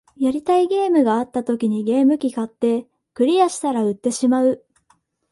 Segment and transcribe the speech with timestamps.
[0.17, 4.65] やりたいゲームがあった時にゲーム機買って、クリアしたら売ってしまう